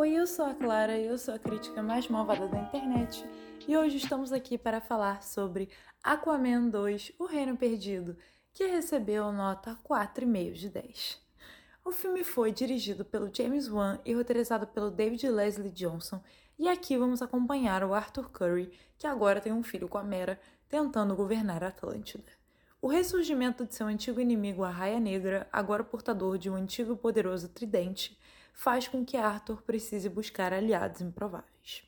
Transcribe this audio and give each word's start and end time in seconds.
Oi, 0.00 0.12
eu 0.14 0.26
sou 0.26 0.46
a 0.46 0.54
Clara 0.54 0.96
e 0.96 1.04
eu 1.04 1.18
sou 1.18 1.34
a 1.34 1.38
crítica 1.38 1.82
mais 1.82 2.08
malvada 2.08 2.48
da 2.48 2.58
internet 2.58 3.22
e 3.68 3.76
hoje 3.76 3.98
estamos 3.98 4.32
aqui 4.32 4.56
para 4.56 4.80
falar 4.80 5.22
sobre 5.22 5.68
Aquaman 6.02 6.70
2 6.70 7.12
O 7.18 7.26
Reino 7.26 7.54
Perdido, 7.54 8.16
que 8.50 8.64
recebeu 8.64 9.30
nota 9.30 9.78
4,5 9.86 10.52
de 10.54 10.70
10. 10.70 11.20
O 11.84 11.92
filme 11.92 12.24
foi 12.24 12.50
dirigido 12.50 13.04
pelo 13.04 13.30
James 13.30 13.68
Wan 13.68 14.00
e 14.02 14.14
roteirizado 14.14 14.66
pelo 14.66 14.90
David 14.90 15.28
Leslie 15.28 15.70
Johnson, 15.70 16.22
e 16.58 16.66
aqui 16.66 16.96
vamos 16.96 17.20
acompanhar 17.20 17.84
o 17.84 17.92
Arthur 17.92 18.30
Curry, 18.30 18.72
que 18.96 19.06
agora 19.06 19.38
tem 19.38 19.52
um 19.52 19.62
filho 19.62 19.86
com 19.86 19.98
a 19.98 20.02
Mera, 20.02 20.40
tentando 20.66 21.14
governar 21.14 21.62
a 21.62 21.68
Atlântida. 21.68 22.32
O 22.80 22.88
ressurgimento 22.88 23.66
de 23.66 23.74
seu 23.74 23.86
antigo 23.86 24.18
inimigo, 24.18 24.64
a 24.64 24.70
Raia 24.70 24.98
Negra, 24.98 25.46
agora 25.52 25.84
portador 25.84 26.38
de 26.38 26.48
um 26.48 26.54
antigo 26.54 26.94
e 26.94 26.96
poderoso 26.96 27.50
tridente, 27.50 28.18
faz 28.52 28.88
com 28.88 29.04
que 29.04 29.16
Arthur 29.16 29.62
precise 29.62 30.08
buscar 30.08 30.52
aliados 30.52 31.00
improváveis. 31.00 31.82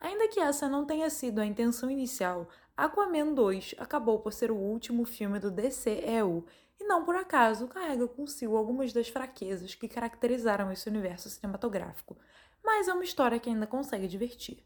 Ainda 0.00 0.28
que 0.28 0.40
essa 0.40 0.68
não 0.68 0.86
tenha 0.86 1.10
sido 1.10 1.40
a 1.40 1.46
intenção 1.46 1.90
inicial, 1.90 2.48
Aquaman 2.76 3.34
2 3.34 3.74
acabou 3.78 4.18
por 4.18 4.32
ser 4.32 4.50
o 4.50 4.56
último 4.56 5.04
filme 5.04 5.38
do 5.38 5.50
DCEU 5.50 6.46
e 6.80 6.84
não 6.84 7.04
por 7.04 7.14
acaso 7.14 7.68
carrega 7.68 8.08
consigo 8.08 8.56
algumas 8.56 8.92
das 8.92 9.08
fraquezas 9.08 9.74
que 9.74 9.86
caracterizaram 9.86 10.72
esse 10.72 10.88
universo 10.88 11.28
cinematográfico, 11.28 12.16
mas 12.64 12.88
é 12.88 12.94
uma 12.94 13.04
história 13.04 13.38
que 13.38 13.50
ainda 13.50 13.66
consegue 13.66 14.08
divertir. 14.08 14.64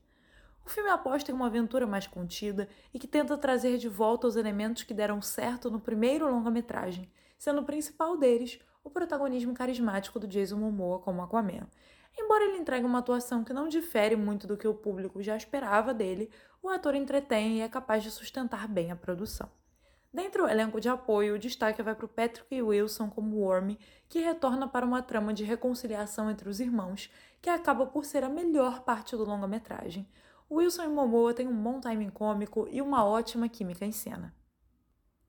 O 0.65 0.71
filme 0.71 0.89
aposta 0.89 1.31
em 1.31 1.35
uma 1.35 1.47
aventura 1.47 1.87
mais 1.87 2.07
contida 2.07 2.69
e 2.93 2.99
que 2.99 3.07
tenta 3.07 3.37
trazer 3.37 3.77
de 3.77 3.89
volta 3.89 4.27
os 4.27 4.37
elementos 4.37 4.83
que 4.83 4.95
deram 4.95 5.21
certo 5.21 5.71
no 5.71 5.81
primeiro 5.81 6.31
longa-metragem, 6.31 7.11
sendo 7.37 7.61
o 7.61 7.65
principal 7.65 8.17
deles 8.17 8.59
o 8.85 8.91
protagonismo 8.91 9.55
carismático 9.55 10.21
do 10.21 10.29
Jason 10.29 10.59
Momoa 10.59 10.99
como 10.99 11.23
Aquaman. 11.23 11.67
Embora 12.17 12.45
ele 12.45 12.59
entregue 12.59 12.87
uma 12.87 13.01
atuação 13.01 13.43
que 13.43 13.53
não 13.53 13.67
difere 13.67 14.15
muito 14.15 14.47
do 14.47 14.57
que 14.57 14.69
o 14.69 14.75
público 14.75 15.23
já 15.23 15.37
esperava 15.37 15.93
dele, 15.93 16.31
o 16.63 16.69
ator 16.69 16.95
entretém 16.95 17.59
e 17.59 17.61
é 17.63 17.69
capaz 17.69 18.03
de 18.03 18.11
sustentar 18.11 18.69
bem 18.69 18.93
a 18.93 18.97
produção. 18.97 19.49
Dentre 20.13 20.41
o 20.41 20.47
elenco 20.47 20.81
de 20.81 20.89
apoio, 20.89 21.35
o 21.35 21.39
destaque 21.39 21.83
vai 21.83 21.93
para 21.93 22.07
o 22.07 22.09
Patrick 22.09 22.63
Wilson 22.63 23.11
como 23.11 23.39
Worm, 23.39 23.77
que 24.09 24.21
retorna 24.21 24.69
para 24.69 24.87
uma 24.87 25.03
trama 25.03 25.35
de 25.35 25.43
reconciliação 25.43 26.31
entre 26.31 26.49
os 26.49 26.61
irmãos, 26.61 27.11
que 27.43 27.51
acaba 27.51 27.85
por 27.85 28.05
ser 28.05 28.23
a 28.23 28.29
melhor 28.29 28.85
parte 28.85 29.17
do 29.17 29.25
longa-metragem. 29.25 30.09
Wilson 30.49 30.85
e 30.85 30.89
Momoa 30.89 31.35
têm 31.35 31.49
um 31.49 31.63
bom 31.63 31.81
timing 31.81 32.11
cômico 32.11 32.69
e 32.71 32.81
uma 32.81 33.05
ótima 33.05 33.49
química 33.49 33.85
em 33.85 33.91
cena. 33.91 34.33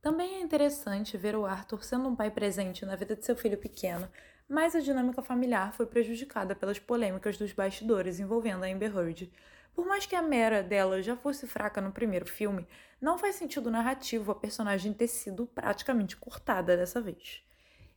Também 0.05 0.35
é 0.35 0.39
interessante 0.39 1.17
ver 1.17 1.35
o 1.35 1.47
Arthur 1.47 1.83
sendo 1.83 2.07
um 2.07 2.15
pai 2.15 2.29
presente 2.29 2.85
na 2.85 2.95
vida 2.95 3.15
de 3.15 3.25
seu 3.25 3.35
filho 3.35 3.57
pequeno, 3.57 4.07
mas 4.47 4.75
a 4.75 4.79
dinâmica 4.79 5.19
familiar 5.23 5.73
foi 5.73 5.87
prejudicada 5.87 6.53
pelas 6.53 6.77
polêmicas 6.77 7.39
dos 7.39 7.51
bastidores 7.53 8.19
envolvendo 8.19 8.63
a 8.63 8.67
Amber 8.67 8.95
Heard. 8.95 9.33
Por 9.73 9.83
mais 9.83 10.05
que 10.05 10.15
a 10.15 10.21
mera 10.21 10.61
dela 10.61 11.01
já 11.01 11.17
fosse 11.17 11.47
fraca 11.47 11.81
no 11.81 11.91
primeiro 11.91 12.27
filme, 12.27 12.67
não 13.01 13.17
faz 13.17 13.33
sentido 13.33 13.71
narrativo 13.71 14.31
a 14.31 14.35
personagem 14.35 14.93
ter 14.93 15.07
sido 15.07 15.47
praticamente 15.47 16.15
cortada 16.15 16.77
dessa 16.77 17.01
vez. 17.01 17.41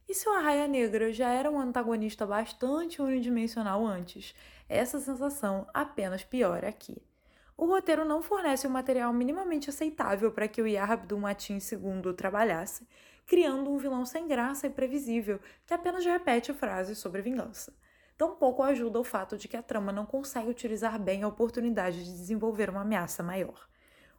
E 0.09 0.15
se 0.15 0.27
o 0.31 0.33
Arraia 0.33 0.67
Negra 0.67 1.13
já 1.13 1.29
era 1.29 1.51
um 1.51 1.61
antagonista 1.61 2.25
bastante 2.25 3.03
unidimensional 3.03 3.87
antes, 3.87 4.35
essa 4.67 4.99
sensação 4.99 5.67
apenas 5.75 6.25
piora 6.25 6.71
aqui 6.71 7.07
o 7.59 7.67
roteiro 7.67 8.05
não 8.05 8.23
fornece 8.23 8.69
um 8.69 8.71
material 8.71 9.13
minimamente 9.13 9.69
aceitável 9.69 10.31
para 10.31 10.47
que 10.47 10.63
o 10.63 10.67
Yahya 10.69 10.95
Abdul-Mateen 10.95 11.59
II 11.59 12.15
trabalhasse, 12.15 12.87
criando 13.27 13.69
um 13.69 13.77
vilão 13.77 14.07
sem 14.07 14.29
graça 14.29 14.69
e 14.69 14.71
previsível 14.71 15.41
que 15.67 15.75
apenas 15.75 16.05
repete 16.05 16.55
frases 16.55 16.99
sobre 16.99 17.21
vingança. 17.21 17.77
Tampouco 18.17 18.63
ajuda 18.63 19.01
o 19.01 19.05
fato 19.05 19.37
de 19.37 19.49
que 19.49 19.57
a 19.57 19.63
trama 19.63 19.91
não 19.91 20.07
consegue 20.07 20.49
utilizar 20.49 21.01
bem 21.01 21.25
a 21.25 21.29
oportunidade 21.29 22.05
de 22.05 22.13
desenvolver 22.13 22.71
uma 22.71 22.83
ameaça 22.83 23.25
maior. 23.25 23.69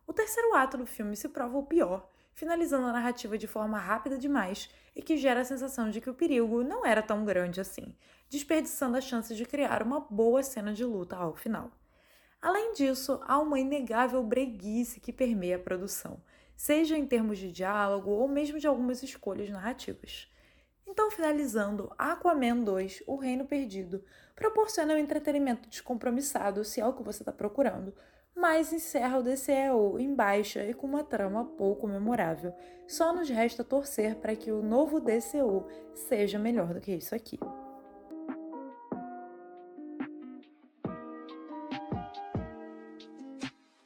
O 0.06 0.12
terceiro 0.12 0.54
ato 0.54 0.78
do 0.78 0.86
filme 0.86 1.16
se 1.16 1.30
prova 1.30 1.58
o 1.58 1.66
pior, 1.66 2.10
finalizando 2.34 2.88
a 2.88 2.92
narrativa 2.92 3.38
de 3.38 3.48
forma 3.48 3.80
rápida 3.80 4.18
demais 4.18 4.70
e 4.94 5.02
que 5.02 5.16
gera 5.16 5.40
a 5.40 5.46
sensação 5.46 5.90
de 5.90 6.02
que 6.02 6.10
o 6.10 6.14
perigo 6.14 6.62
não 6.62 6.86
era 6.86 7.02
tão 7.02 7.24
grande 7.24 7.62
assim, 7.62 7.96
desperdiçando 8.30 8.98
a 8.98 9.02
chance 9.02 9.34
de 9.34 9.46
criar 9.46 9.82
uma 9.82 10.02
boa 10.02 10.44
cena 10.44 10.74
de 10.74 10.84
luta 10.84 11.16
ao 11.16 11.38
final. 11.38 11.72
Além 12.42 12.74
disso, 12.74 13.20
há 13.26 13.38
uma 13.38 13.60
inegável 13.60 14.24
breguice 14.24 15.00
que 15.00 15.12
permeia 15.12 15.58
a 15.58 15.60
produção, 15.60 16.22
seja 16.56 16.98
em 16.98 17.06
termos 17.06 17.38
de 17.38 17.52
diálogo 17.52 18.12
ou 18.12 18.28
mesmo 18.30 18.60
de 18.60 18.68
algumas 18.68 19.04
escolhas 19.04 19.50
narrativas. 19.50 20.32
Então, 20.88 21.12
finalizando, 21.12 21.92
Aquaman 21.98 22.64
2, 22.64 23.04
O 23.06 23.18
Reino 23.18 23.46
Perdido, 23.46 24.04
proporciona 24.36 24.94
um 24.94 24.98
entretenimento 24.98 25.70
descompromissado, 25.70 26.64
se 26.64 26.80
é 26.80 26.86
o 26.86 26.94
que 26.94 27.04
você 27.04 27.22
está 27.22 27.32
procurando, 27.32 27.94
mas 28.34 28.72
encerra 28.72 29.20
o 29.20 29.24
DCEU 29.24 30.00
em 30.00 30.16
baixa 30.16 30.64
e 30.64 30.74
com 30.74 30.88
uma 30.88 31.04
trama 31.04 31.44
pouco 31.44 31.88
memorável. 31.88 32.54
Só 32.88 33.14
nos 33.14 33.30
resta 33.30 33.64
torcer 33.64 34.16
para 34.16 34.36
que 34.36 34.52
o 34.52 34.64
novo 34.64 35.00
DCU 35.00 35.68
seja 35.94 36.40
melhor 36.40 36.74
do 36.74 36.80
que 36.80 36.94
isso 36.94 37.14
aqui. 37.14 37.38